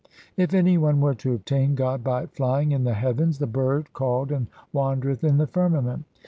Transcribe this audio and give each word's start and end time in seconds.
If 0.35 0.51
any 0.51 0.79
one 0.79 0.99
were 0.99 1.13
to 1.13 1.35
obtain 1.35 1.75
God 1.75 2.03
by 2.03 2.25
flying 2.25 2.71
in 2.71 2.85
the 2.85 2.95
heavens, 2.95 3.37
the 3.37 3.45
bird 3.45 3.93
called 3.93 4.31
anal 4.31 4.47
wandereth 4.73 5.23
in 5.23 5.37
the 5.37 5.45
firmament. 5.45 6.05